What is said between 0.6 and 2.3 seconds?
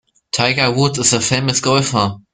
Woods is a famous golfer.